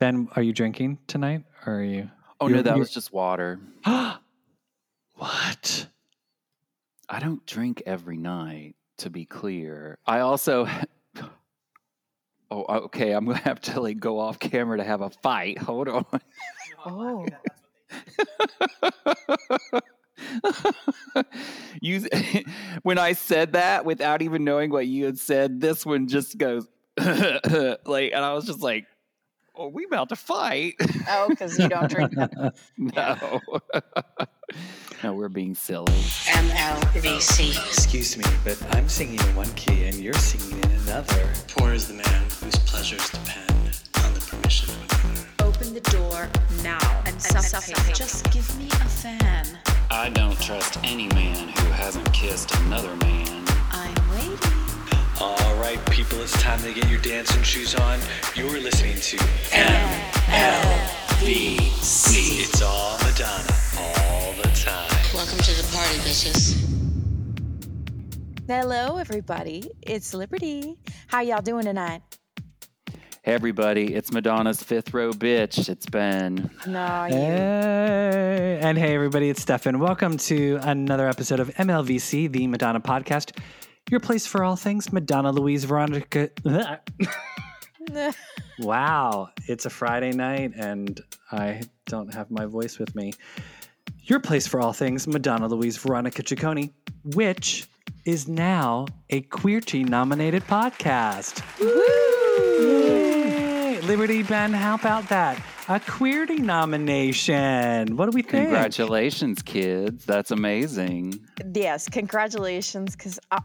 [0.00, 1.44] Ben, are you drinking tonight?
[1.66, 2.10] Or are you?
[2.40, 3.58] Oh You're- no, that was just water.
[5.14, 5.86] what?
[7.08, 9.98] I don't drink every night, to be clear.
[10.06, 10.68] I also
[12.50, 15.58] Oh, okay, I'm gonna have to like go off camera to have a fight.
[15.62, 16.06] Hold on.
[16.86, 17.26] Oh,
[21.82, 22.06] you
[22.82, 26.66] when I said that without even knowing what you had said, this one just goes
[26.98, 28.86] like and I was just like,
[29.60, 30.76] Oh, we about to fight.
[31.08, 32.12] oh, because you don't drink.
[32.78, 33.40] no.
[35.02, 35.90] no, we're being silly.
[36.26, 37.56] MLVC.
[37.66, 41.32] Excuse me, but I'm singing in one key and you're singing in another.
[41.48, 45.26] Poor is the man whose pleasures depend on the permission of another.
[45.40, 46.28] Open the door
[46.62, 47.96] now and suffocate.
[47.96, 49.58] Just give me a fan.
[49.90, 53.44] I don't trust any man who hasn't kissed another man.
[53.72, 54.57] I'm waiting.
[55.20, 57.98] All right, people, it's time to get your dancing shoes on.
[58.36, 59.60] You're listening to MLVC.
[62.40, 64.88] It's all Madonna, all the time.
[65.12, 66.54] Welcome to the party, bitches.
[68.46, 69.68] Hello, everybody.
[69.82, 70.78] It's Liberty.
[71.08, 72.02] How y'all doing tonight?
[73.22, 75.68] Hey everybody, it's Madonna's fifth row bitch.
[75.68, 76.48] It's Ben.
[76.66, 77.14] No, you.
[77.16, 79.80] Hey, and hey, everybody, it's Stefan.
[79.80, 83.36] Welcome to another episode of MLVC, the Madonna podcast,
[83.90, 86.30] your place for all things Madonna, Louise, Veronica.
[88.58, 91.00] wow, it's a Friday night, and
[91.32, 93.12] I don't have my voice with me.
[94.02, 96.72] Your place for all things Madonna, Louise, Veronica Ciccone,
[97.14, 97.68] which
[98.04, 101.42] is now a Queerty nominated podcast.
[102.50, 103.80] Yay!
[103.82, 105.40] Liberty Ben, how about that?
[105.70, 107.94] A Queerty nomination.
[107.96, 108.44] What do we think?
[108.44, 110.06] Congratulations, kids.
[110.06, 111.20] That's amazing.
[111.54, 112.96] Yes, congratulations.
[112.96, 113.42] Because I,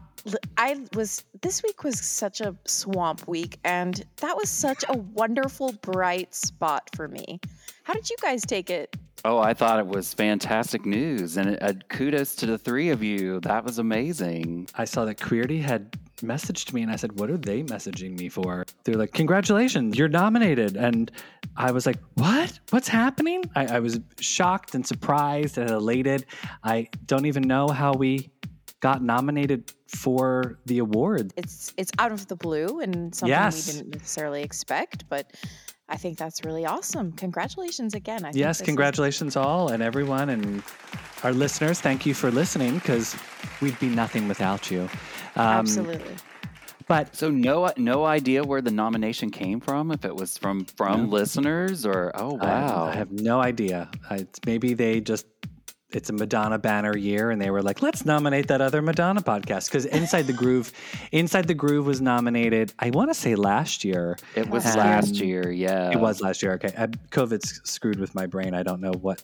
[0.56, 5.74] I was, this week was such a swamp week, and that was such a wonderful,
[5.82, 7.40] bright spot for me.
[7.82, 8.96] How did you guys take it?
[9.26, 11.38] Oh, I thought it was fantastic news.
[11.38, 13.40] And uh, kudos to the three of you.
[13.40, 14.68] That was amazing.
[14.74, 18.28] I saw that Queerty had messaged me and I said, What are they messaging me
[18.28, 18.66] for?
[18.84, 20.76] They're like, Congratulations, you're nominated.
[20.76, 21.10] And
[21.56, 22.58] I was like, What?
[22.68, 23.44] What's happening?
[23.56, 26.26] I, I was shocked and surprised and elated.
[26.62, 28.30] I don't even know how we
[28.80, 31.32] got nominated for the award.
[31.38, 33.66] It's it's out of the blue and something Yes.
[33.66, 35.32] we didn't necessarily expect, but
[35.88, 37.12] I think that's really awesome.
[37.12, 38.24] Congratulations again.
[38.24, 40.62] I Yes, this is- congratulations all and everyone and
[41.22, 41.80] our listeners.
[41.80, 43.14] Thank you for listening because
[43.60, 44.82] we'd be nothing without you.
[45.36, 46.14] Um, absolutely.
[46.86, 51.10] But So no no idea where the nomination came from, if it was from from
[51.10, 52.86] listeners or oh wow.
[52.86, 53.90] I, have no idea.
[54.10, 55.26] I, maybe they just
[55.96, 59.70] it's a Madonna banner year, and they were like, "Let's nominate that other Madonna podcast."
[59.70, 60.72] Because Inside the Groove,
[61.12, 62.72] Inside the Groove was nominated.
[62.78, 64.16] I want to say last year.
[64.34, 65.90] it was And last year, yeah.
[65.90, 66.52] It was last year.
[66.54, 68.54] Okay, I, COVID's screwed with my brain.
[68.54, 69.22] I don't know what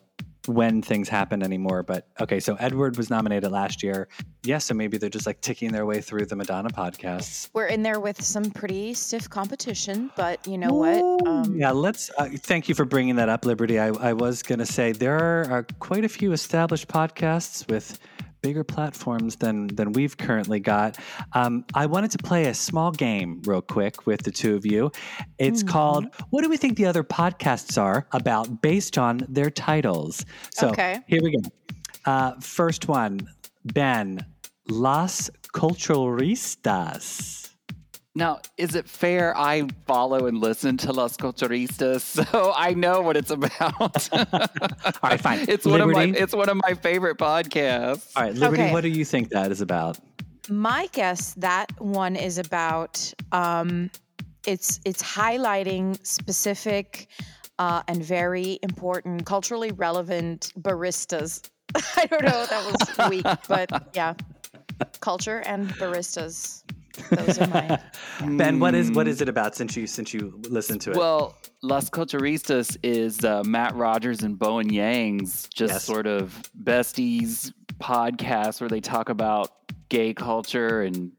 [0.50, 1.82] when things happen anymore.
[1.82, 4.08] But okay, so Edward was nominated last year.
[4.42, 7.48] Yeah, so maybe they're just like ticking their way through the Madonna podcasts.
[7.52, 11.28] We're in there with some pretty stiff competition, but you know what?
[11.28, 12.10] Um, yeah, let's.
[12.18, 13.78] Uh, thank you for bringing that up, Liberty.
[13.78, 17.98] I, I was going to say there are, are quite a few established podcasts with
[18.42, 20.98] bigger platforms than than we've currently got.
[21.32, 24.90] Um, I wanted to play a small game real quick with the two of you.
[25.38, 30.24] It's called "What do we think the other podcasts are about based on their titles?"
[30.52, 31.00] So Okay.
[31.06, 31.40] here we go.
[32.04, 33.20] Uh, first one,
[33.64, 34.24] Ben,
[34.68, 37.39] Las Culturistas.
[38.16, 42.00] Now, is it fair I follow and listen to Las Culturistas,
[42.30, 44.08] so I know what it's about?
[44.12, 45.46] All right, fine.
[45.48, 48.10] it's one of my it's one of my favorite podcasts.
[48.16, 48.72] All right, Liberty, Okay.
[48.72, 49.98] what do you think that is about?
[50.48, 53.88] my guess that one is about um,
[54.46, 57.06] it's it's highlighting specific
[57.60, 61.48] uh, and very important culturally relevant baristas.
[61.96, 62.66] I don't know that
[62.98, 64.14] was weak, but yeah,
[65.00, 66.64] culture and baristas.
[67.10, 67.78] Those are mine.
[68.38, 70.96] Ben, what is what is it about since you since you listened to it?
[70.96, 75.84] Well, Las Culturistas is uh, Matt Rogers and Bowen Yang's just Yes.
[75.84, 79.50] sort of besties podcast where they talk about
[79.88, 81.12] gay culture and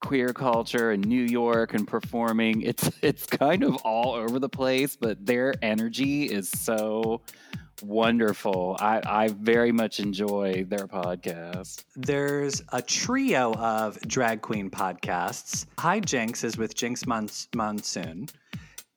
[0.00, 2.62] queer culture and New York and performing.
[2.62, 7.22] It's it's kind of all over the place, but their energy is so
[7.82, 8.76] wonderful.
[8.80, 11.84] I, I very much enjoy their podcast.
[11.96, 15.66] There's a trio of drag queen podcasts.
[15.78, 18.28] Hi Jinkx is with Jinkx Mon- Monsoon.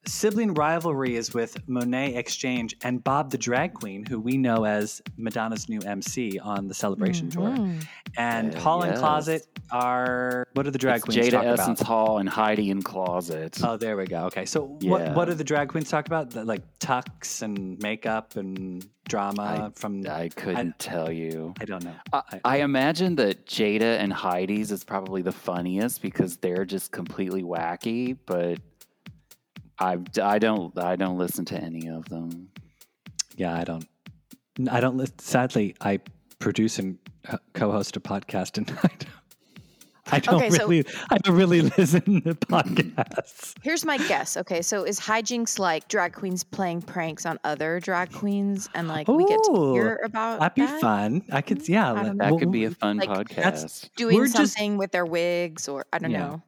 [0.08, 4.66] Sibling Rivalry is with Monét X Change and Bob the Drag Queen, who we know
[4.66, 7.50] as Madonna's new MC on the Celebration Tour.
[7.52, 7.86] Mhm.
[8.18, 8.98] And Uh, Hall and.
[8.98, 11.88] Closet are what are the drag It's queens Jaida talk Essence about?
[11.88, 13.60] Hall and Heidi N Closet.
[13.64, 14.26] Oh, there we go.
[14.28, 15.14] Okay, so what Yeah.
[15.14, 16.32] what do the drag queens talk about?
[16.32, 21.54] The, like tux and makeup and drama from I couldn't tell you.
[21.62, 21.94] I don't know.
[22.14, 26.92] I, I- I imagine that Jaida and Heidi's is probably the funniest because they're just
[26.92, 28.60] completely wacky, but
[29.80, 32.50] I, I don't I don't listen to any of them.
[33.36, 33.88] Yeah, I don't.
[34.72, 34.98] I don't.
[34.98, 36.00] lis- Sadly, I
[36.40, 36.98] produce and
[37.30, 39.06] uh, co-host a podcast, and I don't.
[40.10, 40.86] I don't Okay, so- really.
[41.12, 43.54] I don't really listen to podcasts.
[43.62, 44.38] Here's my guess.
[44.38, 49.08] Okay, so is hijinks like drag queens playing pranks on other drag queens, and like
[49.08, 50.82] we get to hear about That'd be that?
[50.82, 51.22] fun.
[51.32, 51.68] I could.
[51.70, 53.90] Yeah, I let- don't That well, could be a fun like, that's- podcast.
[53.96, 56.20] doing We're just- something with their wigs, or I don't Yeah.
[56.28, 56.42] know.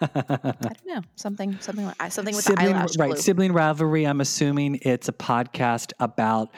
[0.00, 0.06] I
[0.60, 3.12] don't know something, something like something with sibling, eyelash right?
[3.12, 3.20] glue.
[3.20, 4.06] Sibling rivalry.
[4.06, 6.50] I'm assuming it's a podcast about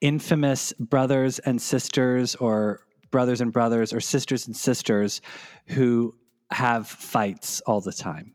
[0.00, 2.80] infamous brothers and sisters, or
[3.10, 5.20] brothers and brothers, or sisters and sisters
[5.66, 6.14] who
[6.50, 8.34] have fights all the time.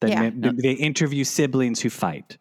[0.00, 0.30] They, Yeah.
[0.34, 2.38] they interview siblings who fight.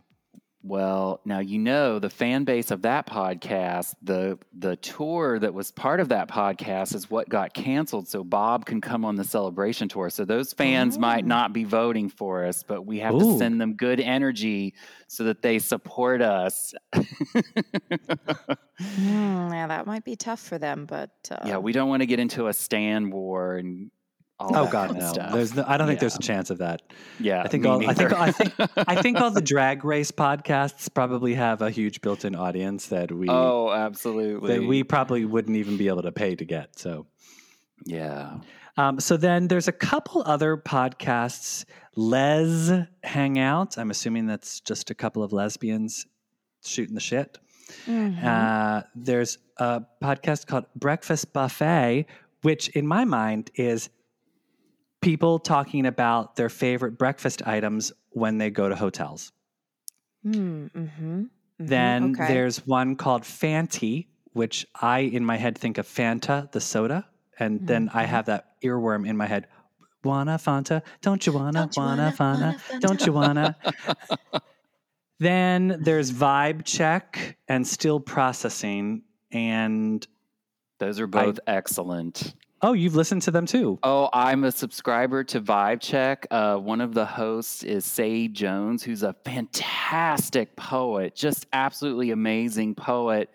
[0.63, 5.71] Well, now you know the fan base of that podcast, the the tour that was
[5.71, 9.89] part of that podcast is what got canceled so Bob can come on the celebration
[9.89, 10.11] tour.
[10.11, 11.27] So those fans might Oh.
[11.27, 13.19] not be voting for us, but we have Ooh.
[13.33, 14.75] to send them good energy
[15.07, 16.73] so that they support us.
[18.79, 22.07] Hmm, yeah, that might be tough for them, but uh, yeah, we don't want to
[22.07, 23.91] get into a stand war and
[24.49, 25.13] Oh that God, no!
[25.13, 25.33] stuff.
[25.33, 26.81] There's no, I don't think there's a chance of that.
[27.19, 28.13] yeah, I think me all I think.
[28.13, 32.87] I think I think all the drag race podcasts probably have a huge built-in audience
[32.87, 34.57] that we oh, absolutely.
[34.57, 36.77] that we probably wouldn't even be able to pay to get.
[36.79, 37.07] So
[37.85, 38.37] yeah.
[38.77, 41.65] Um, so then there's a couple other podcasts.
[41.95, 43.77] Les Hangout.
[43.77, 46.05] I'm assuming that's just a couple of lesbians
[46.63, 47.37] shooting the shit.
[47.85, 48.23] mhm.
[48.23, 52.05] Uh, there's a podcast called Breakfast Buffet,
[52.43, 53.89] which in my mind is
[55.01, 59.31] people talking about their favorite breakfast items when they go to hotels.
[60.25, 62.27] Mm, mhm, mhm, Then okay.
[62.27, 67.07] there's one called Fanti, which I in my head think of Fanta, the soda,
[67.39, 69.47] and then I have that earworm in my head.
[70.03, 70.81] Wanna Fanta?
[71.01, 71.51] Don't you wanna?
[71.53, 72.55] Don't you wanna, wanna, Fanta?
[72.69, 73.55] wanna Don't you wanna?
[75.19, 79.03] then there's Vibe Check and Still Processing.
[79.31, 80.05] And
[80.79, 82.33] Those are both excellent.
[82.63, 83.79] Oh, you've listened to them too.
[83.81, 86.27] Oh, I'm a subscriber to Vibe Check.
[86.29, 92.75] Uh, one of the hosts is Saeed Jones, who's a fantastic poet, just absolutely amazing
[92.75, 93.31] poet.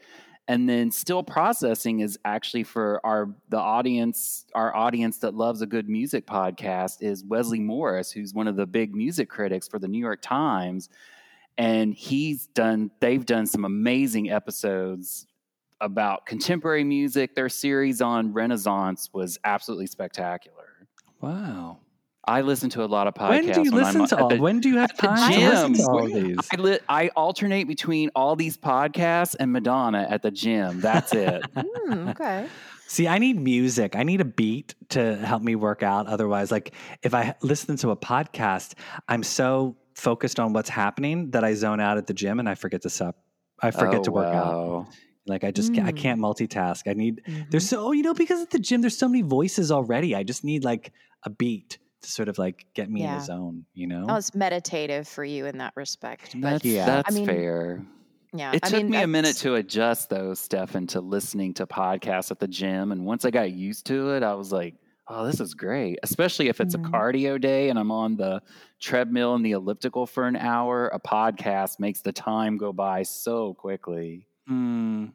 [0.46, 5.67] And then Still Processing is actually for our the audience, our audience that loves a
[5.67, 9.88] good music podcast is Wesley Morris, who's one of the big music critics for the
[9.88, 10.88] New York Times.
[11.58, 15.26] And he's done they've done some amazing episodes
[15.81, 17.34] about contemporary music.
[17.34, 20.87] Their series on Renaissance was absolutely spectacular.
[21.20, 21.78] Wow.
[22.28, 23.28] I listen to a lot of podcasts.
[23.28, 24.28] When do you I'm listen to all?
[24.28, 25.88] the- when do you have time to listen to gym.
[25.88, 26.38] all these?
[26.52, 30.81] I, li- I alternate between all these podcasts and Madonna at the gym.
[30.81, 31.43] That's it.
[31.55, 32.49] Hmm, okay.
[32.88, 33.94] See, I need music.
[33.94, 36.08] I need a beat to help me work out.
[36.08, 38.75] Otherwise, like if I listen to a podcast,
[39.08, 42.55] I'm so focused on what's happening that I zone out at the gym and I
[42.56, 43.17] forget to sup.
[43.61, 44.88] I forget Oh, to work out.
[45.26, 45.32] Wow.
[45.34, 45.96] Like I just can't, I Mm.
[45.96, 46.88] can't multitask.
[46.88, 47.50] I need Mhm.
[47.50, 50.14] there's so you know because at the gym there's so many voices already.
[50.14, 50.93] I just need like
[51.25, 53.19] a beat to sort of like get me in Yeah.
[53.19, 53.64] the zone.
[53.75, 54.06] You know.
[54.08, 56.32] Oh, it's meditative for you in that respect.
[56.34, 56.87] But That's, Yeah.
[56.87, 57.82] that's I mean, fair.
[58.34, 61.66] yeah, It I took mean, me a minute to adjust, though, Stefan, to listening to
[61.66, 62.92] podcasts at the gym.
[62.92, 64.75] And once I got used to it, I was like,
[65.09, 65.99] oh, this is great.
[66.02, 66.87] Especially if it's Mhm.
[66.87, 68.42] a cardio day and I'm on the
[68.80, 70.88] treadmill and the elliptical for an hour.
[70.88, 74.26] A podcast makes the time go by so quickly.
[74.50, 75.12] Mm.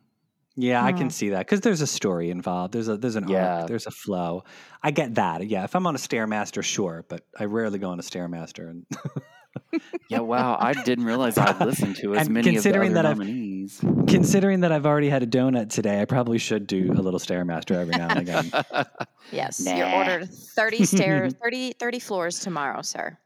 [0.58, 1.10] Yeah, I can Hmm.
[1.10, 2.74] see that because there's a story involved.
[2.74, 3.60] There's a there's an Yeah.
[3.60, 3.68] arc.
[3.68, 4.44] There's a flow.
[4.84, 5.48] I get that.
[5.48, 8.70] Yeah, if I'm on a stairmaster, sure, but I rarely go on a stairmaster.
[8.70, 8.86] And
[10.10, 10.58] Yeah, wow.
[10.60, 13.70] I didn't realize I'd listened to as And many of the considering other that I've-
[14.08, 17.76] considering that I've already had a donut today, I probably should do a little stairmaster
[17.76, 18.52] every now and again.
[19.32, 23.18] Yes, you're ordered 30 stairs, 30, 30 floors tomorrow, sir.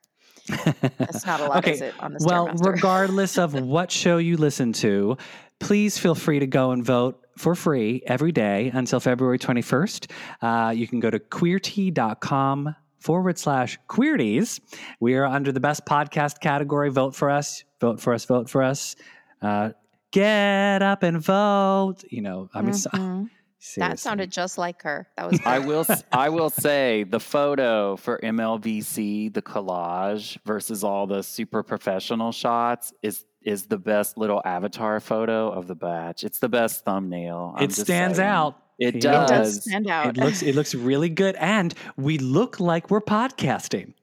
[0.99, 1.71] That's not a lot, okay.
[1.73, 5.17] is it, on the well, regardless of what show you listen to,
[5.59, 10.09] please feel free to go and vote for free every day until February 21st.
[10.41, 14.59] Uh, you can go to queerty.com forward slash queerties.
[14.99, 16.89] We are under the best podcast category.
[16.89, 17.63] Vote for us.
[17.81, 18.25] Vote for us.
[18.25, 18.95] Vote for us.
[19.41, 19.71] Uh,
[20.11, 21.97] get up and vote.
[22.09, 23.29] You know, I mean, so- Mhm.
[23.77, 25.07] That sounded just like her.
[25.17, 31.07] That was I will I will say the photo for MLVC, the collage versus all
[31.07, 36.23] the super professional shots is is the best little avatar photo of the batch.
[36.23, 37.53] It's the best thumbnail.
[37.57, 38.29] I'm it stands saying.
[38.29, 38.57] out.
[38.79, 39.63] It You it does does.
[39.63, 40.07] stand out.
[40.07, 43.93] It looks it looks really good, and we look like we're podcasting.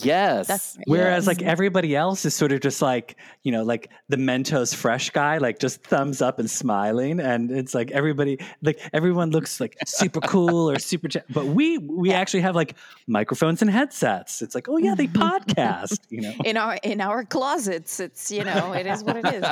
[0.00, 0.48] Yes.
[0.48, 1.26] That's Whereas yes.
[1.26, 5.36] like everybody else is sort of just like, you know, like the Mentos fresh guy,
[5.36, 7.20] like just thumbs up and smiling.
[7.20, 11.76] And it's like everybody, like everyone looks like super cool or super, ch- but we,
[11.76, 12.74] we actually have like
[13.06, 14.40] microphones and headsets.
[14.40, 16.32] It's like, oh yeah, they podcast, you know?
[16.42, 18.00] in our in our closets.
[18.00, 19.44] It's you know, it is what it is.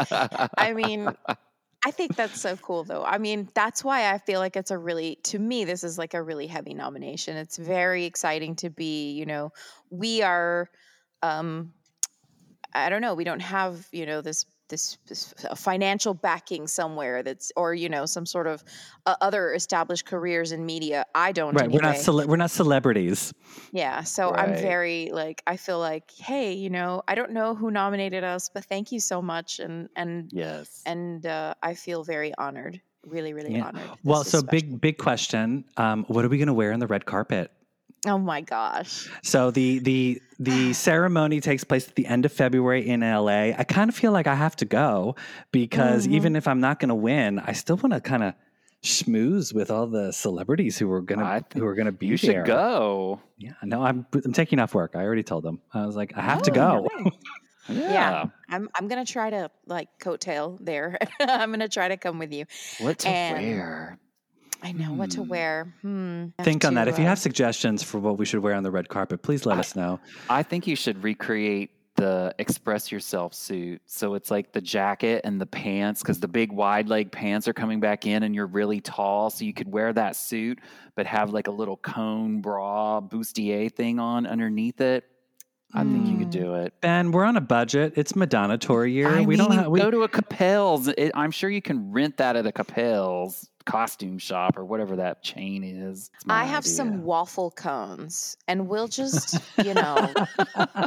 [0.56, 1.14] I mean,
[1.84, 3.04] I think that's so cool though.
[3.04, 6.12] I mean, that's why I feel like it's a really to me this is like
[6.14, 7.36] a really heavy nomination.
[7.36, 9.52] It's very exciting to be, you know,
[9.88, 10.68] we are
[11.22, 11.72] um
[12.74, 17.22] I don't know, we don't have, you know, this this, this uh, financial backing somewhere
[17.22, 18.64] that's or you know some sort of
[19.06, 21.70] uh, other established careers in media i don't Right.
[21.70, 22.02] We're not, anyway.
[22.02, 23.34] cele- we're not celebrities.
[23.72, 27.70] Yeah, so I'm very like I feel like, hey, you know, I don't know who
[27.70, 30.82] nominated us, but thank you so much, and and yes.
[30.86, 33.66] and uh, I feel very honored, really, really Yeah.
[33.66, 33.90] honored.
[34.04, 34.50] Well, This is so special.
[34.70, 35.64] big, big question.
[35.76, 37.50] Um, what are we going to wear on the red carpet?
[38.06, 42.88] Oh my gosh, So the the the ceremony takes place at the end of February
[42.88, 43.52] in LA.
[43.58, 45.16] I kind of feel like I have to go
[45.52, 46.12] because Mhm.
[46.12, 48.34] even if I'm not going to win, I still want to kind of
[48.82, 52.42] schmooze with all the celebrities who are gonna think who are gonna be you there.
[52.42, 53.20] should go.
[53.36, 54.92] Yeah, no, I'm I'm taking off work.
[54.94, 55.60] I already told them.
[55.74, 56.88] I was like, I have to Oh, go.
[57.04, 57.12] nice.
[57.68, 57.92] Yeah.
[57.92, 58.24] Yeah.
[58.48, 60.96] I'm I'm gonna try to like coattail there.
[61.20, 62.46] I'm gonna try to come with you.
[62.80, 63.98] What to And- wear?
[64.62, 65.28] I know what to Hmm.
[65.28, 65.74] wear.
[65.82, 66.26] Hmm.
[66.42, 66.88] Think on to, that.
[66.88, 69.46] If you uh, have suggestions for what we should wear on the red carpet, please
[69.46, 70.00] let I- us know.
[70.28, 73.82] I think you should recreate the express yourself suit.
[73.84, 77.52] So it's like the jacket and the pants because the big wide leg pants are
[77.52, 79.28] coming back in and you're really tall.
[79.28, 80.60] So you could wear that suit,
[80.96, 85.04] but have like a little cone bra bustier thing on underneath it.
[85.74, 86.30] I think you could Mm.
[86.32, 86.72] do it.
[86.80, 87.92] Ben, we're on a budget.
[87.96, 89.08] It's Madonna tour year.
[89.08, 90.88] I we don't have we, go to a Capel's.
[90.88, 95.22] It, I'm sure you can rent that at a Capel's costume shop or whatever that
[95.22, 96.10] chain is.
[96.14, 96.72] It's my I have idea.
[96.72, 99.96] some waffle cones, and we'll just, you know,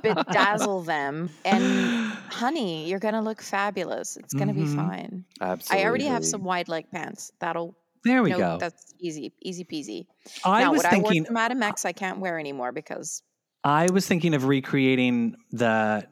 [0.03, 1.29] bedazzle them.
[1.45, 4.17] And honey, you're gonna look fabulous.
[4.17, 4.75] It's gonna be Mhm.
[4.75, 5.25] fine.
[5.41, 5.83] Absolutely.
[5.83, 7.31] I already have some wide leg pants.
[7.39, 8.57] That'll There we no, go.
[8.59, 10.07] That's easy, easy peasy.
[10.43, 13.21] I now, was what thinking I wore from Madame X, I can't wear anymore because
[13.63, 16.05] I was thinking of recreating the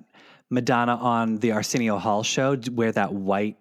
[0.50, 3.58] Madonna on the Arsenio Hall show, d- wear that white,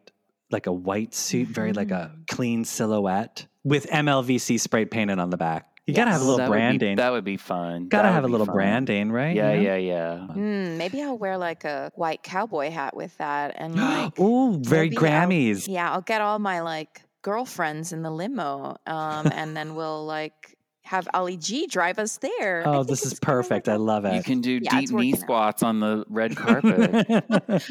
[0.51, 2.23] like a white suit, very like a Mm-hmm.
[2.31, 5.67] clean silhouette with MLVC spray painted on the back.
[5.87, 6.97] You gotta have a little That would be- branding.
[6.99, 7.89] that would be fun.
[7.89, 8.55] gotta That have a would be little fun.
[8.55, 9.35] branding, right?
[9.35, 10.19] Yeah, You yeah, yeah.
[10.27, 14.89] hmm, maybe I'll wear like a white cowboy hat with that, and like, Ooh, very
[14.91, 15.67] maybe I'll- Grammys.
[15.69, 20.57] yeah, I'll get all my like girlfriends in the limo, um, and then we'll like
[20.91, 22.65] have Ali G drive us there.
[22.67, 23.69] Oh, this is it's gonna work perfect.
[23.69, 24.15] I love it.
[24.15, 25.21] You can do Yeah, deep knee working out.
[25.21, 27.07] squats on the red carpet.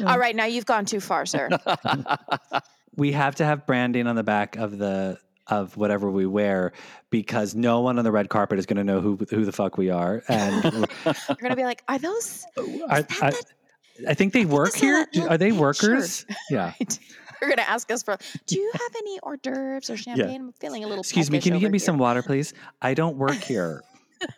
[0.06, 1.50] All right, now you've gone too far, sir.
[2.96, 6.72] we have to have branding on the back of the of whatever we wear
[7.10, 9.76] because no one on the red carpet is going to know who who the fuck
[9.76, 10.64] we are and
[11.04, 12.46] You're gonna be like, are those?
[12.88, 13.44] I, that I, that-
[14.08, 15.06] I think they work here.
[15.12, 15.60] that Are they Sure.
[15.60, 16.24] workers?
[17.40, 17.48] Yeah.
[17.48, 18.16] You're gonna ask us for.
[18.46, 20.40] Do you have any hors d'oeuvres or champagne?
[20.40, 21.02] I'm feeling a little.
[21.02, 21.40] Excuse me.
[21.40, 21.84] Can you give me here.
[21.84, 22.54] some water, please?
[22.80, 23.82] I don't work here.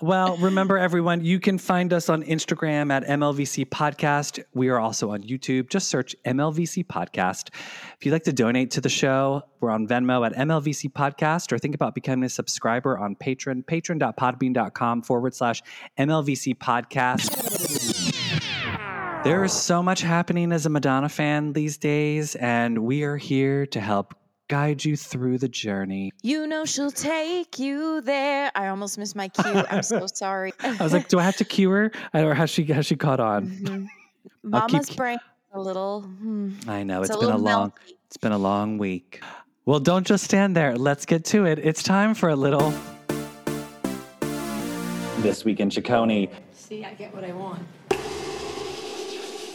[0.00, 4.42] Well, remember everyone, you can find us on Instagram at MLVC Podcast.
[4.52, 5.70] We are also on YouTube.
[5.70, 7.50] Just search MLVC Podcast.
[7.54, 11.58] If you'd like to donate to the show, we're on Venmo at MLVC Podcast or
[11.58, 15.62] think about becoming a subscriber on Patreon, patron.podbean.com forward slash
[15.96, 17.47] MLVC Podcast.
[19.24, 23.66] There is so much happening as a Madonna fan these days, and we are here
[23.66, 24.14] to help
[24.48, 26.12] guide you through the journey.
[26.22, 28.50] You know she'll take you there.
[28.54, 29.64] I almost missed my cue.
[29.70, 30.52] I'm so sorry.
[30.62, 31.90] I was like, do I have to cue her?
[32.14, 33.48] I don't know she has she caught on.
[33.48, 33.86] Mhm.
[34.52, 35.18] I'll keep- Mama's brain
[35.52, 36.02] a little.
[36.02, 37.92] hmm, I know it's it's a been a long melty.
[38.06, 39.20] it's been a long week.
[39.66, 40.76] Well, don't just stand there.
[40.78, 41.58] Let's get to it.
[41.58, 42.72] It's time for a little
[45.18, 46.30] this week in Ciccone.
[46.52, 47.60] See, I get what I want.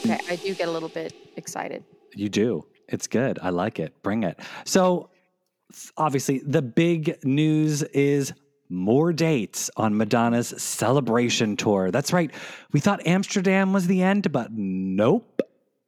[0.06, 1.84] Okay, I do get a little bit excited.
[2.16, 2.66] You do.
[2.90, 3.40] It's good.
[3.42, 4.02] I like it.
[4.04, 4.40] Bring it.
[4.66, 5.10] So,
[5.98, 8.34] obviously, the big news is
[8.70, 11.92] more dates on Madonna's celebration tour.
[11.92, 12.32] That's right.
[12.72, 15.42] We thought Amsterdam was the end, but nope.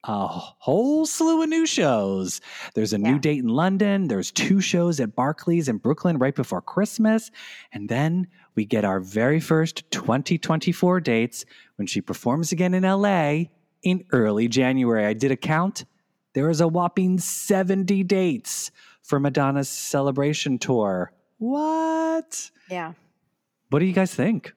[0.08, 2.40] A whole slew of new shows.
[2.76, 3.20] There's a new Yeah.
[3.20, 4.08] date in London.
[4.08, 7.32] There's two shows at Barclays in Brooklyn right before Christmas.
[7.74, 11.44] And then we get our very first 2024 dates
[11.78, 13.46] when she performs again in LA
[13.86, 15.06] in early January.
[15.06, 15.86] I did a count.
[16.34, 21.14] There is a whopping 70 dates for Madonna's celebration tour.
[21.38, 22.52] What?
[22.70, 22.94] Yeah.
[23.70, 24.54] What do you guys think?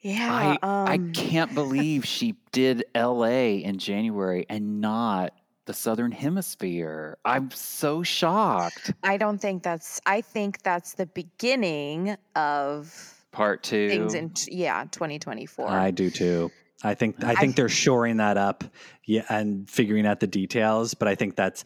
[0.00, 0.56] Yeah.
[0.62, 5.32] I, I um, can't believe she did LA in January and not
[5.66, 7.18] the Southern Hemisphere.
[7.24, 8.92] I'm so shocked.
[9.02, 10.00] I don't think that's.
[10.06, 13.88] I think that's the beginning of Part two.
[13.88, 15.68] things in yeah 2024.
[15.68, 16.50] I do too.
[16.82, 18.64] I think I I- think they're shoring that up,
[19.04, 20.94] yeah, and figuring out the details.
[20.94, 21.64] But I think that's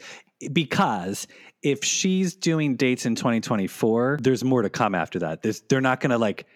[0.53, 1.27] because
[1.63, 5.43] if she's doing dates in 2024, there's more to come after that.
[5.43, 6.47] There's, they're not going to like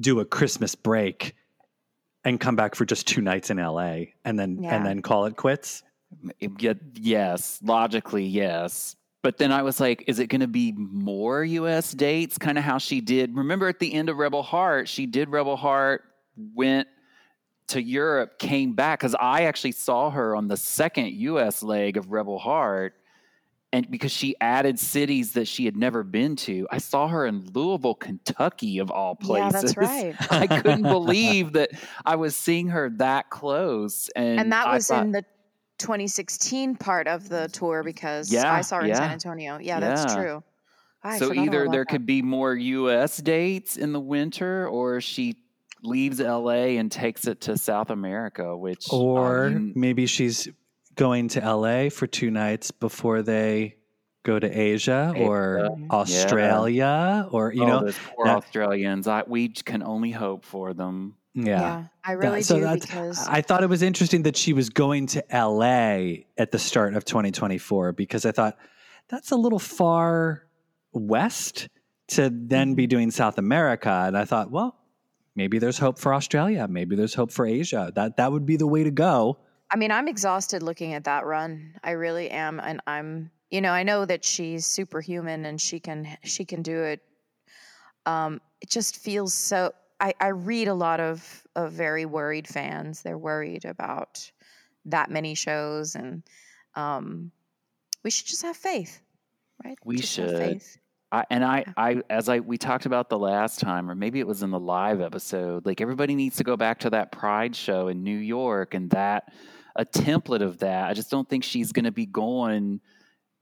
[0.00, 1.34] do a Christmas break
[2.24, 4.74] and come back for just two nights in LA and then Yeah.
[4.76, 5.82] and then call it quits.
[6.58, 8.96] Yeah, yes, logically, yes.
[9.22, 12.38] But then I was like, is it going to be more US dates?
[12.38, 13.34] Kind of how she did.
[13.36, 16.02] Remember at the end of Rebel Heart, she did Rebel Heart,
[16.54, 16.88] went
[17.68, 19.00] to Europe, came back.
[19.00, 22.94] Because I actually saw her on the second US leg of Rebel Heart.
[23.72, 27.44] And because she added cities that she had never been to, I saw her in
[27.52, 29.52] Louisville, Kentucky, of all places.
[29.52, 30.14] Yeah, that's right.
[30.30, 31.70] I couldn't believe that
[32.06, 34.08] I was seeing her that close.
[34.14, 35.24] And, and that was thought, in the
[35.78, 39.10] 2016 part of the tour because Yeah, I saw her in San.
[39.10, 39.58] Antonio.
[39.58, 40.44] Yeah, that's true.
[41.02, 41.88] I so either there that.
[41.88, 45.36] could be more US dates in the winter or she
[45.84, 50.48] leaves LA and takes it to South America, which Or you- maybe she's
[50.96, 53.76] going to LA for two nights before they
[54.22, 59.06] go to Asia or Asia, Australia or you oh, know those poor that- Australians.
[59.08, 61.16] I we can only hope for them.
[61.34, 61.84] yeah.
[62.04, 64.70] I That- really so do that's- because I thought it was interesting that she was
[64.70, 68.56] going to LA at the start of 2024 because I thought
[69.08, 70.44] that's a little far
[70.92, 71.68] west
[72.08, 72.74] to then Mm-hmm.
[72.76, 74.04] be doing South America.
[74.06, 74.76] And I thought, well,
[75.36, 76.66] maybe there's hope for Australia.
[76.68, 77.92] Maybe there's hope for Asia.
[77.94, 79.38] That that would be the way to go.
[79.70, 81.74] I mean, I'm exhausted looking at that run.
[81.82, 83.30] I really am, and I'm.
[83.50, 87.00] You know, I know that she's superhuman and she can she can do it.
[88.04, 89.72] Um, it just feels so.
[90.00, 93.02] I, I read a lot of of very worried fans.
[93.02, 94.30] They're worried about
[94.86, 96.22] that many shows, and
[96.74, 97.30] um,
[98.02, 99.00] we should just have faith,
[99.64, 99.78] right?
[99.84, 100.62] We Just have should.
[101.18, 101.26] Faith.
[101.30, 104.26] I, and I, I, as I we talked about the last time, or maybe it
[104.26, 105.66] was in the live episode.
[105.66, 109.32] Like everybody needs to go back to that Pride show in New York, and that
[109.76, 110.88] a template of that.
[110.88, 112.80] I just don't think she's going to be going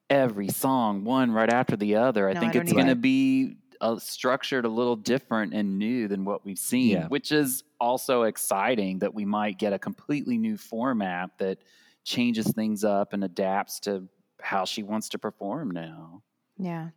[0.09, 2.29] every song one right after the other.
[2.29, 6.07] I No, think don't it's going to be uh, structured a little different and new
[6.09, 7.09] than what we've seen, Yeah.
[7.09, 11.59] which is also exciting that we might get a completely new format that
[12.05, 14.09] changes things up and adapts to
[14.41, 16.23] how she wants to perform now.
[16.59, 16.91] Yeah.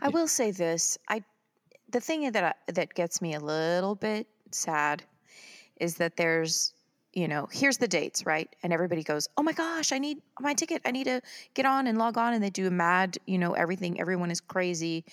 [0.00, 0.98] I will say this.
[1.08, 1.22] I
[1.90, 5.02] the thing that I, that gets me a little bit sad
[5.76, 6.74] is that there's
[7.14, 8.48] you know, here's the dates, right?
[8.62, 10.80] And everybody goes, "Oh my gosh, I need my ticket.
[10.86, 11.20] I need to
[11.52, 14.00] get on and log on." And they do a mad, you know, everything.
[14.00, 15.04] Everyone is crazy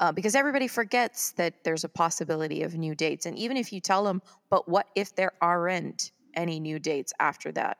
[0.00, 3.26] uh, because everybody forgets that there's a possibility of new dates.
[3.26, 7.52] And even if you tell them, "But what if there aren't any new dates after
[7.52, 7.78] that?"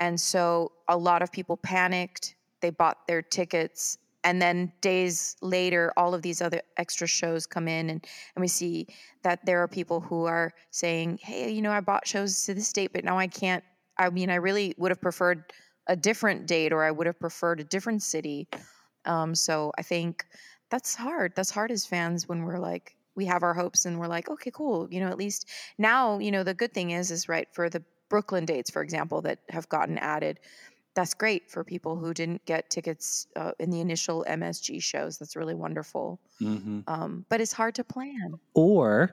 [0.00, 2.34] And so a lot of people panicked.
[2.60, 3.98] They bought their tickets.
[4.28, 8.46] And then days later, all of these other extra shows come in, and, and we
[8.46, 8.86] see
[9.22, 12.70] that there are people who are saying, Hey, you know, I bought shows to this
[12.70, 13.64] date, but now I can't.
[13.96, 15.44] I mean, I really would have preferred
[15.86, 18.46] a different date, or I would have preferred a different city.
[19.06, 20.26] Um, so I think
[20.68, 21.32] that's hard.
[21.34, 24.50] That's hard as fans when we're like, we have our hopes and we're like, okay,
[24.52, 24.88] cool.
[24.90, 27.82] You know, at least now, you know, the good thing is, is right for the
[28.10, 30.38] Brooklyn dates, for example, that have gotten added.
[30.98, 35.16] That's great for people who didn't get tickets uh, in the initial MSG shows.
[35.16, 36.18] That's really wonderful.
[36.42, 36.80] Mm-hmm.
[36.88, 38.34] Um, but it's hard to plan.
[38.54, 39.12] Or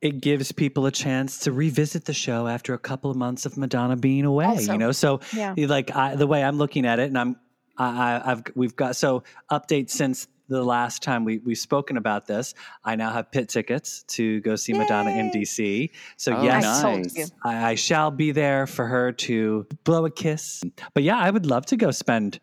[0.00, 3.56] it gives people a chance to revisit the show after a couple of months of
[3.56, 4.46] Madonna being away.
[4.46, 4.72] Also.
[4.72, 5.54] You know, so Yeah.
[5.56, 7.36] like I, the way I'm looking at it, and I'm
[7.78, 12.26] I, I, I've we've got so updates since the last time we we've spoken about
[12.26, 12.54] this.
[12.84, 15.90] I now have pit tickets to go see Madonna in DC.
[16.16, 17.32] So Oh, yes, I nice.
[17.44, 20.62] I, I shall be there for her to blow a kiss.
[20.94, 22.40] But yeah, I would love to go spend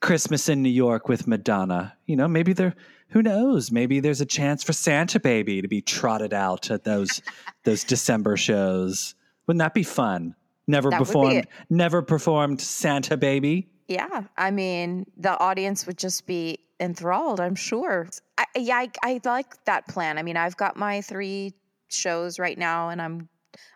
[0.00, 1.96] Christmas in New York with Madonna.
[2.06, 2.74] You know, maybe there.
[3.10, 3.70] Who knows?
[3.70, 7.22] Maybe there's a chance for Santa Baby to be trotted out at those
[7.64, 9.14] those December shows.
[9.46, 10.34] Wouldn't that be fun?
[10.66, 11.36] Never That would be performed.
[11.36, 11.48] it.
[11.70, 13.68] Never performed Santa Baby.
[13.88, 17.40] Yeah, I mean, the audience would just be enthralled.
[17.40, 18.08] I'm sure.
[18.36, 20.18] I, yeah, I, I like that plan.
[20.18, 21.52] I mean, I've got my three
[21.88, 23.28] shows right now, and I'm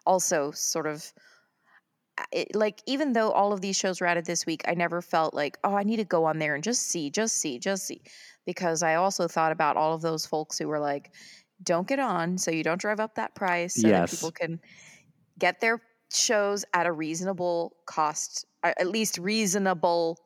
[0.05, 1.12] also sort of
[2.33, 5.35] it, like, even though all of these shows were added this week, I never felt
[5.35, 8.03] like, oh, I need to go on there and just see, just see, just see,
[8.44, 11.14] because I also thought about all of those folks who were like,
[11.62, 13.90] don't get on, so you don't drive up that price, so Yes.
[13.90, 14.61] that people can
[15.38, 20.18] get their shows at a reasonable cost, at least reasonable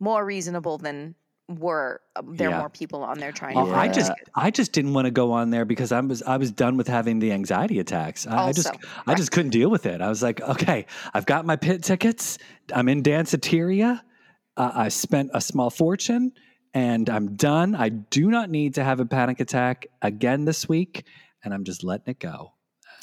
[0.00, 1.14] more reasonable than
[1.48, 2.58] were uh, there Yeah.
[2.58, 4.28] more people on there trying to I just it.
[4.34, 6.86] I just didn't want to go on there because I was I was done with
[6.86, 8.26] having the anxiety attacks.
[8.26, 10.00] I, I just Also, I just couldn't deal with it.
[10.00, 12.38] I was like, okay, I've got my pit tickets.
[12.72, 14.00] I'm in Danceteria.
[14.56, 16.32] Uh, I spent a small fortune
[16.72, 17.74] and I'm done.
[17.74, 21.04] I do not need to have a panic attack again this week,
[21.42, 22.52] and I'm just letting it go.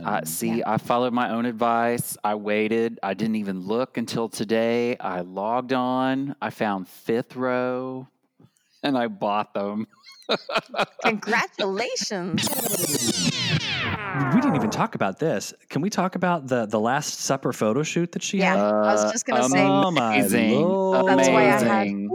[0.03, 0.63] I Um, see.
[0.63, 2.17] I followed my own advice.
[2.23, 2.99] I waited.
[3.01, 4.95] I didn't even look until today.
[4.97, 6.35] I logged on.
[6.41, 8.07] I found fifth row,
[8.83, 9.87] and I bought them.
[11.03, 12.47] Congratulations.
[14.33, 15.53] we didn't even talk about this.
[15.69, 18.55] Can we talk about the the Last Supper photo shoot that she had?
[18.57, 18.65] Yeah.
[18.65, 18.73] had?
[18.73, 21.07] I was just gonna say- Oh my amazing, lord!
[21.07, 22.09] That's why I had amazing.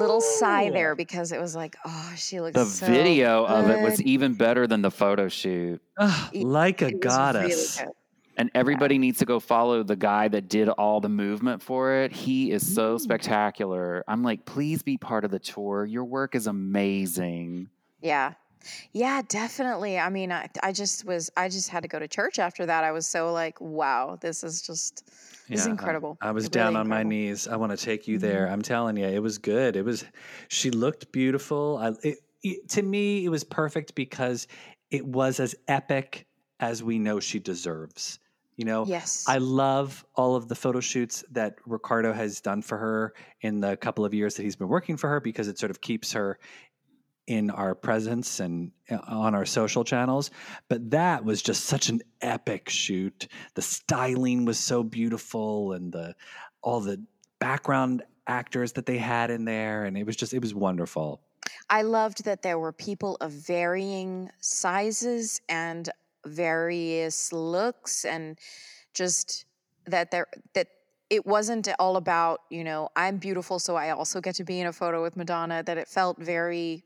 [0.00, 3.68] A little sigh there because it was like, oh, she looks The so video of
[3.68, 5.80] it was even better than the photo shoot.
[5.98, 7.78] Ugh, like a It goddess.
[7.80, 7.92] Really.
[8.36, 12.10] And everybody needs to go follow the guy that did all the movement for it.
[12.12, 13.00] He is so Mm.
[13.00, 14.02] spectacular.
[14.08, 15.84] I'm like, please be part of the tour.
[15.84, 17.68] Your work is amazing.
[18.00, 18.32] Yeah.
[18.92, 19.98] Yeah, definitely.
[19.98, 22.84] I mean, I, I just was, I just had to go to church after that.
[22.84, 25.06] I was so like, wow, this is just,
[25.48, 26.18] this is Yeah, I- incredible.
[26.20, 27.48] I, was Really down on my knees.
[27.48, 28.44] I want to take you there.
[28.44, 28.52] Mm-hmm.
[28.54, 29.76] I'm telling you, it was good.
[29.76, 30.04] It was.
[30.48, 31.78] She looked beautiful.
[31.80, 34.46] I, it, it- to me, it was perfect because
[34.90, 36.26] it was as epic
[36.58, 38.18] as we know she deserves.
[38.56, 39.24] You know, Yes.
[39.26, 43.74] I love all of the photo shoots that Ricardo has done for her in the
[43.78, 46.38] couple of years that he's been working for her because it sort of keeps her
[47.30, 50.32] in our presence and uh, on our social channels.
[50.68, 53.28] But that was just such an epic shoot.
[53.54, 56.16] The styling was so beautiful and the
[56.60, 57.00] all the
[57.38, 61.20] background actors that they had in there and it was just it was wonderful.
[61.70, 65.88] I loved that there were people of varying sizes and
[66.26, 68.40] various looks and
[68.92, 69.44] just
[69.86, 70.66] that there that
[71.10, 74.66] it wasn't all about, you know, I'm beautiful so I also get to be in
[74.66, 76.82] a photo with Madonna that it felt very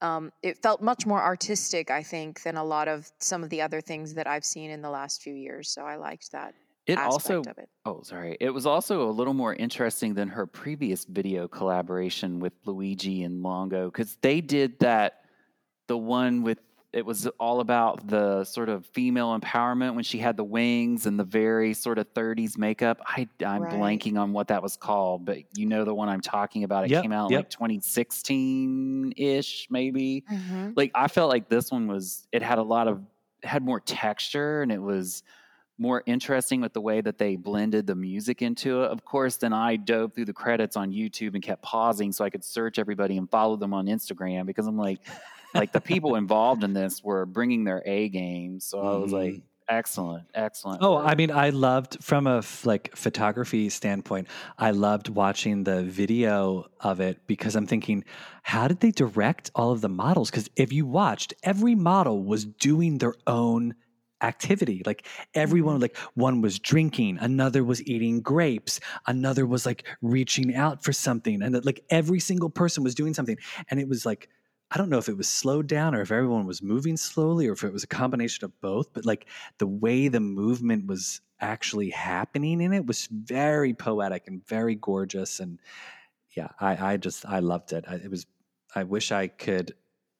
[0.00, 3.60] um, it felt much more artistic, I think, than a lot of some of the
[3.60, 5.70] other things that I've seen in the last few years.
[5.70, 6.54] So I liked that
[6.86, 7.68] It aspect also of it.
[7.84, 8.36] Oh, sorry.
[8.40, 13.44] It was also a little more interesting than her previous video collaboration with Luigi and
[13.44, 15.24] Iango because they did that,
[15.88, 16.58] the one with,
[16.92, 21.20] it was all about the sort of female empowerment when she had the wings and
[21.20, 22.98] the very sort of 30s makeup.
[23.06, 23.72] I, I'm Right.
[23.72, 26.84] blanking on what that was called, but you know the one I'm talking about.
[26.84, 27.38] It Yep, came out yep.
[27.40, 30.70] like 2016 ish, maybe Mm-hmm.
[30.76, 33.02] like I felt like this one was it had a lot of
[33.42, 35.22] had more texture and it was
[35.80, 38.90] more interesting with the way that they blended the music into it.
[38.90, 42.30] Of course, then I dove through the credits on YouTube and kept pausing so I
[42.30, 45.00] could search everybody and follow them on Instagram because I'm like
[45.54, 48.60] like the people involved in this were bringing their A game.
[48.60, 49.42] So I was like mm-hmm.
[49.68, 50.82] excellent, excellent.
[50.82, 50.96] Oh.
[50.98, 54.28] I mean, I loved from a f- like photography standpoint.
[54.58, 58.04] I loved watching the video of it because I'm thinking,
[58.42, 60.30] how did they direct all of the models?
[60.30, 63.74] Because if you watched, every model was doing their own
[64.20, 64.82] activity.
[64.84, 65.82] Like everyone, mm-hmm.
[65.82, 71.42] like one was drinking, another was eating grapes, another was like reaching out for something,
[71.42, 73.36] and that, like every single person was doing something,
[73.70, 74.28] and it was like.
[74.70, 77.52] I don't know if it was slowed down or if everyone was moving slowly or
[77.52, 79.26] if it was a combination of both, but like
[79.58, 85.40] the way the movement was actually happening in it was very poetic and very gorgeous.
[85.40, 85.58] And
[86.36, 87.84] yeah, I, I just, I loved it.
[87.88, 88.26] I, it was,
[88.74, 89.74] I wish I could,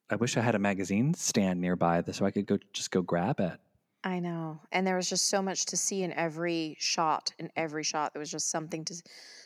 [0.09, 3.41] I wish I had a magazine stand nearby so I could go, just go grab
[3.41, 3.61] it.
[4.05, 4.61] I know.
[4.71, 7.33] And there was just so much to see in every shot.
[7.39, 9.03] In every shot, there was just something to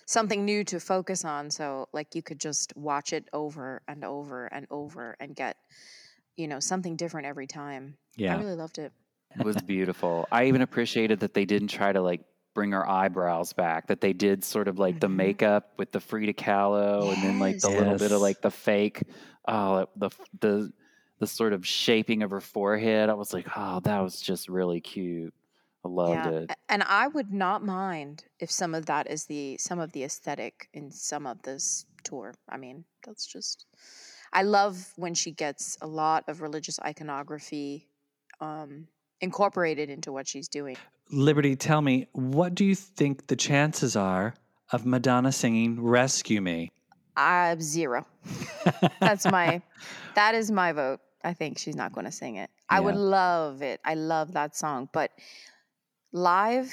[0.06, 1.50] something new to focus on.
[1.50, 5.56] So like you could just watch it over and over and over and get,
[6.36, 7.96] you know, something different every time.
[8.16, 8.34] Yeah.
[8.34, 8.92] I really loved it.
[9.34, 10.28] It was beautiful.
[10.30, 12.22] I even appreciated that they didn't try to like
[12.54, 13.86] bring her eyebrows back.
[13.86, 15.16] That they did sort of like the Mhm.
[15.16, 17.78] makeup with the Frida Kahlo, and then like the Yes.
[17.78, 19.02] little bit of like the fake,
[19.48, 20.10] oh the
[20.40, 20.72] the
[21.22, 23.08] the sort of shaping of her forehead.
[23.08, 25.32] I was like, oh, that was just really cute.
[25.84, 26.30] I loved yeah.
[26.30, 26.50] it.
[26.68, 30.68] And I would not mind if some of that is the some of the aesthetic
[30.74, 32.34] in some of this tour.
[32.48, 33.66] I mean, that's just
[34.32, 37.86] I love when she gets a lot of religious iconography
[38.40, 38.88] um,
[39.20, 40.76] incorporated into what she's doing.
[41.12, 44.34] Liberty, tell me, what do you think the chances are
[44.72, 46.72] of Madonna singing Rescue Me?
[47.16, 48.06] Uh, zero.
[49.00, 49.62] That's my
[50.16, 50.98] that is my vote.
[51.24, 52.50] I think she's not going to sing it.
[52.68, 53.80] I would love it.
[53.84, 55.10] I love that song, but
[56.12, 56.72] live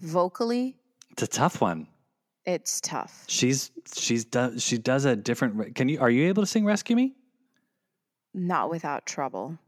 [0.00, 0.76] vocally
[1.10, 1.86] It's a tough one.
[2.44, 3.24] it's tough.
[3.28, 6.96] She's, she's, do, she does a different, can you, are you able to sing Rescue
[6.96, 7.14] Me?
[8.34, 9.58] Not without trouble.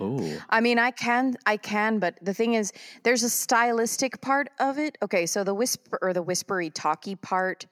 [0.00, 2.72] Oh, I mean, I can, I can, but the thing is,
[3.04, 4.98] there's a stylistic part of it.
[5.02, 7.66] Okay, so the whisper or the whispery, talky part,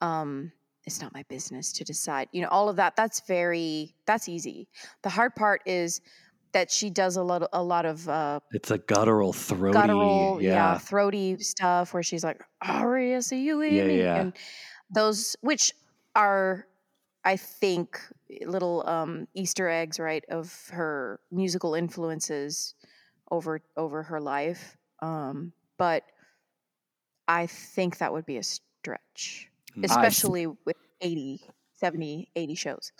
[0.00, 0.52] um,
[0.84, 2.28] it's not my business to decide.
[2.32, 2.96] You know, all of that.
[2.96, 4.68] That's very that's easy.
[5.02, 6.00] The hard part is
[6.52, 9.72] that she does a lot a lot of uh, It's a guttural, throaty.
[9.74, 10.50] guttural, yeah.
[10.72, 10.78] yeah.
[10.78, 14.16] throaty stuff where she's like R E S E U E, Yeah, yeah.
[14.20, 14.32] and
[14.92, 15.72] those which
[16.16, 16.66] are,
[17.24, 18.00] I think,
[18.44, 22.74] little um, Easter eggs, right, of her musical influences
[23.30, 24.76] over over her life.
[25.02, 26.02] Um, but
[27.28, 29.84] I think that would be a stretch, Mm.
[29.84, 31.40] especially with 80,
[31.76, 32.92] 70, 80 shows.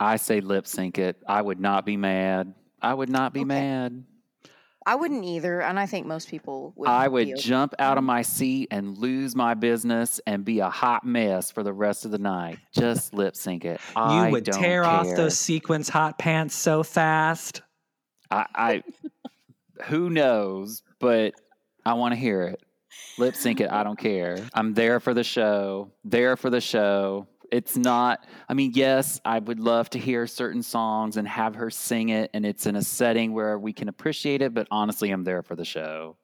[0.00, 1.16] I say lip sync it.
[1.26, 2.54] I would not be mad.
[2.82, 3.46] I would not be Okay.
[3.48, 4.04] mad.
[4.88, 6.88] I wouldn't either, and I think most people would.
[6.88, 7.40] I would okay.
[7.40, 11.64] jump out of my seat and lose my business and be a hot mess for
[11.64, 12.58] the rest of the night.
[12.72, 13.80] Just lip sync it.
[13.96, 17.62] You I would don't tear off those sequins hot pants so fast.
[18.30, 18.82] I, I
[19.86, 21.34] who knows, but
[21.84, 22.62] I want to hear it.
[23.18, 23.70] Lip sync it.
[23.70, 24.36] I don't care.
[24.54, 25.90] I'm there for the show.
[26.04, 27.26] There for the show.
[27.52, 31.70] It's not, I mean, yes, I would love to hear certain songs and have her
[31.70, 35.22] sing it, and it's in a setting where we can appreciate it, but honestly, I'm
[35.24, 36.16] there for the show.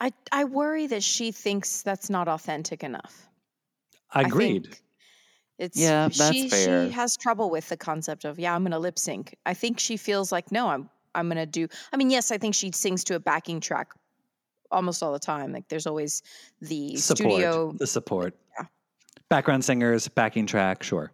[0.00, 3.28] I I worry that she thinks that's not authentic enough.
[4.10, 4.66] I Agreed.
[4.66, 4.82] think
[5.58, 6.86] It's Yeah, that's she, fair.
[6.86, 9.36] She has trouble with the concept of yeah, I'm going to lip sync.
[9.46, 11.68] I think she feels like no, I'm I'm going to do.
[11.92, 13.92] I mean, yes, I think she sings to a backing track
[14.70, 15.52] almost all the time.
[15.52, 16.22] Like there's always
[16.60, 17.32] the support.
[17.32, 17.72] studio.
[17.72, 18.34] The support.
[18.58, 18.66] Yeah.
[19.28, 21.12] Background singers, backing track, sure.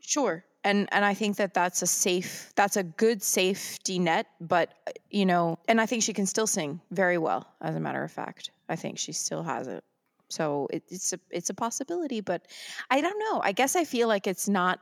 [0.00, 0.44] Sure.
[0.64, 4.92] And and I think that that's a safe that's a good safety net, but uh,
[5.10, 8.10] you know, and I think she can still sing very well as a matter of
[8.10, 8.50] fact.
[8.68, 9.84] I think she still has it.
[10.28, 12.46] So it, it's a it's a possibility, but
[12.90, 13.40] I don't know.
[13.44, 14.80] I guess I feel like it's not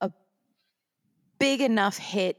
[0.00, 0.10] a
[1.38, 2.38] big enough hit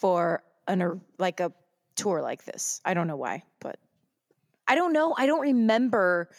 [0.00, 1.52] for an like a
[2.00, 2.80] tour like this.
[2.84, 3.78] I don't know why, but
[4.66, 5.14] I don't know.
[5.16, 6.30] I don't remember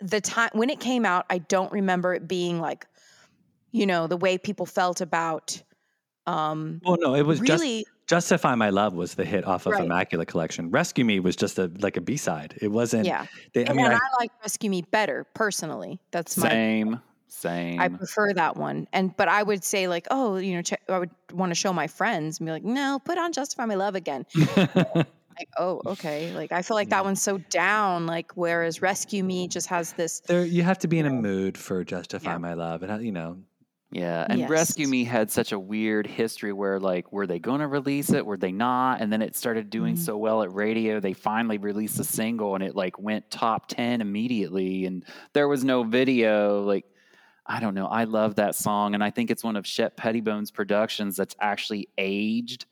[0.00, 1.26] the time when it came out.
[1.30, 2.86] I don't remember it being like
[3.72, 5.60] you know the way people felt about
[6.26, 9.72] um Well, no, it was just really Justify My Love was the hit off of
[9.72, 9.84] Right.
[9.84, 10.70] Immaculate Collection.
[10.70, 12.58] Rescue Me was just a like a B side.
[12.60, 13.06] It wasn't.
[13.06, 16.98] yeah They, I mean, I, I, like rescue me better personally that's my
[17.34, 17.80] Same, same.
[17.80, 20.98] i prefer that one and but i would say like oh you know check, i
[20.98, 23.94] would want to show my friends and be like no put on justify my love
[23.94, 24.26] again
[24.74, 29.48] like oh okay like i feel like that one's so down like whereas rescue me
[29.48, 32.38] just has this there you have to be in a mood for Justify Yeah.
[32.38, 33.38] My Love, and you know,
[33.90, 37.66] Yeah, and Rescue Me had such a weird history where, like, were they going to
[37.66, 38.24] release it?
[38.24, 39.02] Were they not?
[39.02, 39.98] And then it started doing Mhm.
[39.98, 44.00] so well at radio, they finally released a single, and it like went top ten
[44.00, 44.86] immediately.
[44.86, 46.62] And there was no video.
[46.62, 46.86] Like,
[47.46, 47.86] I don't know.
[47.86, 51.88] I love that song, and I think it's one of Shep Pettibone's productions that's actually
[51.98, 52.66] aged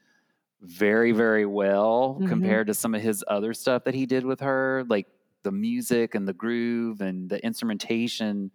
[0.62, 2.28] very, very well Mhm.
[2.28, 5.08] compared to some of his other stuff that he did with her, like
[5.42, 8.50] the music and the groove and the instrumentation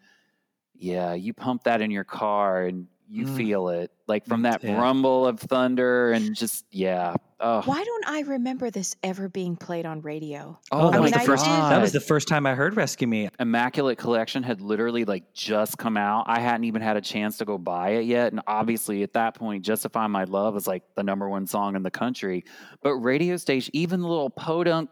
[0.78, 3.38] yeah, you pump that in your car and you Mm.
[3.38, 4.80] feel it, like from that yeah.
[4.82, 7.16] rumble of thunder and just yeah.
[7.40, 11.12] Oh, why don't i remember this ever being played on radio oh, that my was
[11.12, 11.44] the I first.
[11.44, 13.30] did- That was the first time I heard Rescue Me.
[13.40, 16.26] Immaculate Collection had literally like just come out.
[16.28, 19.36] I hadn't even had a chance to go buy it yet, and obviously at that
[19.36, 22.46] point, "Justify My Love" was like the number one song in the country.
[22.82, 24.90] But radio station, even the little podunk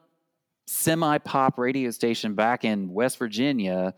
[0.68, 3.94] semi pop radio station back in West Virginia.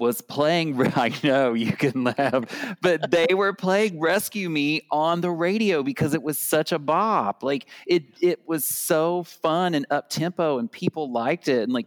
[0.00, 5.30] Was playing, I know you can laugh, but they were playing Rescue Me on the
[5.30, 7.42] radio because it was such a bop.
[7.42, 11.62] Like it, it was so fun and up tempo, and people liked it.
[11.62, 11.86] And like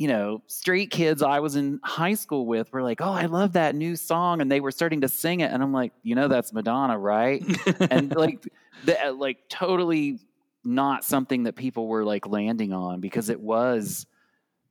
[0.00, 3.52] you know, street kids I was in high school with were like, "Oh, I love
[3.52, 6.26] that new song," and they were starting to sing it, and I'm like, "You know,
[6.26, 7.44] that's Madonna, right?"
[7.90, 8.42] and like,
[8.86, 10.18] the, like totally
[10.64, 14.06] not something that people were like landing on because it was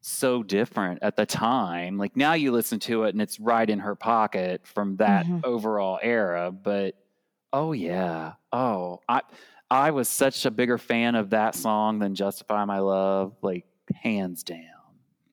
[0.02, 1.98] so different at the time.
[1.98, 5.44] Like now you listen to it and it's right in her pocket from that Mhm.
[5.44, 6.96] overall era, but
[7.54, 8.34] oh yeah.
[8.52, 9.22] Oh, I
[9.72, 14.44] I was such a bigger fan of that song than Justify My Love, like hands
[14.44, 14.58] down.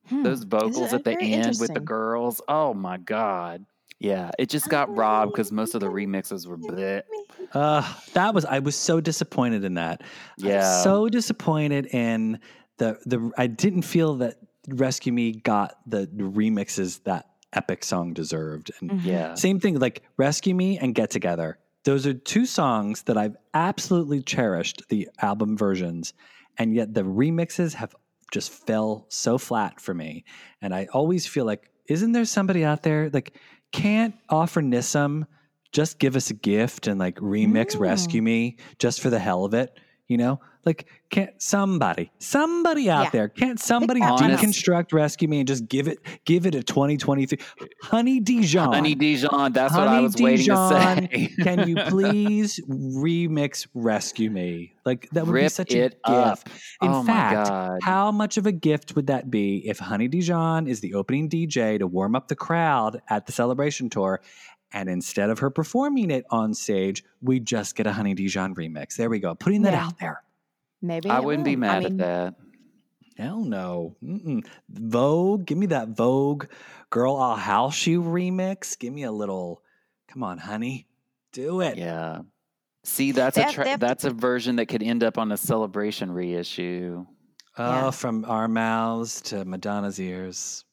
[0.09, 0.23] Hmm.
[0.23, 3.65] Those vocals at the end with the girls, oh my god.
[3.99, 7.01] Yeah, it just got robbed because most of the remixes were bleh.
[7.51, 10.01] Uh, that was I was so disappointed in that.
[10.03, 10.81] I was Yeah.
[10.83, 12.39] so disappointed in
[12.77, 13.31] the the.
[13.39, 14.35] I didn't feel that
[14.67, 18.71] Rescue Me got the remixes that epic song deserved.
[18.79, 19.05] And Mhm.
[19.05, 19.33] Yeah.
[19.35, 21.57] same thing, like Rescue Me and Get Together.
[21.85, 26.13] Those are two songs that I've absolutely cherished the album versions,
[26.57, 27.95] and yet the remixes have
[28.33, 30.25] just fell so flat for me.
[30.61, 33.37] And I always feel like, isn't there somebody out there like
[33.71, 35.25] can't Offer Nissim
[35.71, 37.79] just give us a gift and like remix Mm.
[37.79, 39.79] Rescue Me just for the hell of it?
[40.09, 43.09] You know, like can't somebody, somebody out Yeah.
[43.11, 47.39] there, can't somebody deconstruct Rescue Me and just give it, give it a 2023
[47.81, 48.73] Honey Dijon.
[48.73, 49.53] Honey Dijon.
[49.53, 51.29] That's what I Honey was waiting to say.
[51.41, 54.73] Can you please remix Rescue Me?
[54.85, 56.05] Like that would be Rip such a it gift.
[56.05, 56.39] up.
[56.81, 57.79] In oh my fact, God.
[57.81, 61.79] how much of a gift would that be if Honey Dijon is the opening DJ
[61.79, 64.21] to warm up the crowd at the celebration tour?
[64.73, 68.97] And instead of her performing it on stage, we just get a Honey Dijon remix.
[68.97, 69.33] There we go.
[69.33, 69.85] Putting that Yeah.
[69.85, 70.21] out there.
[70.81, 72.35] Maybe I wouldn't be mad I mean, at that.
[73.17, 73.95] Hell no.
[74.03, 74.45] Mm-mm.
[74.69, 76.45] Vogue, give me that Vogue
[76.89, 78.77] Girl I'll House You remix.
[78.77, 79.61] Give me a little,
[80.07, 80.87] come on, honey.
[81.33, 81.77] Do it.
[81.77, 82.19] Yeah.
[82.83, 85.17] See, that's They a tra- they have to- that's a version that could end up
[85.17, 87.05] on a celebration reissue.
[87.57, 87.91] Oh, Yeah.
[87.91, 90.63] from our mouths to Madonna's ears.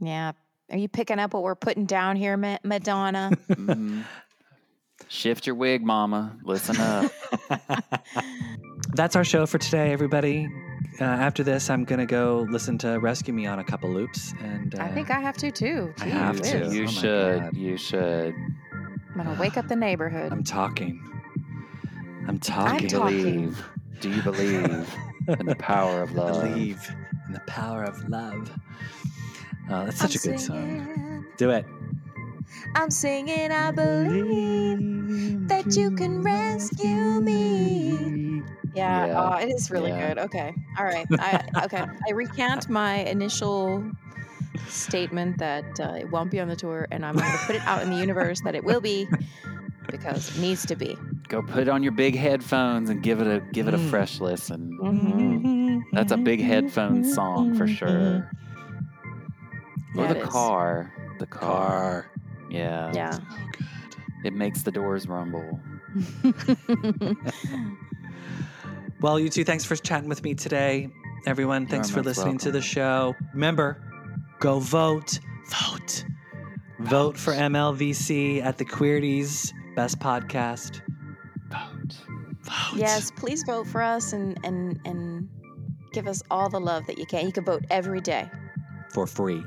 [0.00, 0.32] Yeah.
[0.70, 3.32] Are you picking up what we're putting down here, Ma- Madonna?
[3.50, 4.04] Mhm.
[5.08, 6.36] Shift your wig, mama.
[6.44, 7.10] Listen up.
[8.94, 10.48] That's our show for today, everybody.
[11.00, 14.32] Uh, after this, I'm going to go listen to Rescue Me on a couple loops.
[14.42, 15.92] And uh, I think I have to too.
[16.00, 16.68] I have to.
[16.70, 17.40] you Oh should.
[17.40, 17.56] God.
[17.56, 18.34] You should.
[19.14, 20.30] I'm gonna wake up the neighborhood.
[20.32, 21.00] I'm talking.
[22.22, 22.88] I'm I'm talking.
[22.88, 23.22] talking.
[23.22, 23.64] Believe.
[24.00, 24.94] Do you believe
[25.40, 26.42] in the power of love?
[26.42, 26.88] Believe
[27.26, 28.50] in the power of love.
[29.70, 31.26] Oh, that's such I'm a good song.
[31.36, 31.66] Do it.
[32.76, 33.50] I'm singing.
[33.50, 37.77] I believe that you can rescue me.
[38.74, 39.30] Yeah, Yeah.
[39.34, 40.08] Oh, it is really Yeah.
[40.14, 40.18] good.
[40.24, 41.06] Okay, all right.
[41.18, 43.84] I, okay, I recant my initial
[44.68, 47.62] statement that uh, it won't be on the tour, and I'm going to put it
[47.66, 49.06] out in the universe that it will be
[49.90, 50.96] because it needs to be.
[51.28, 53.90] Go put it on your big headphones and give it a give it a Mm.
[53.90, 54.78] fresh listen.
[54.82, 55.82] Mhm.
[55.92, 58.30] That's a big headphone song for sure.
[59.96, 60.28] Or the it is.
[60.28, 60.92] car.
[61.18, 61.40] The car.
[61.40, 62.10] Car.
[62.50, 62.92] Yeah.
[62.94, 63.18] Yeah.
[64.24, 65.60] It makes the doors rumble.
[69.00, 70.88] Well, you two, thanks for chatting with me today.
[71.26, 73.14] Everyone, thanks for most listening to the show.
[73.34, 73.82] Remember,
[74.40, 75.18] go vote.
[75.48, 76.04] Vote.
[76.80, 80.80] Vote for MLVC at the Queerties Best Podcast.
[81.48, 81.96] Vote.
[82.42, 82.76] Vote.
[82.76, 85.28] yes, please vote for us and and and
[85.92, 87.26] give us all the love that you can.
[87.26, 88.30] You can vote every day.
[88.92, 89.42] For free.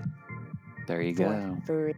[0.87, 1.57] There you For go.
[1.65, 1.93] free.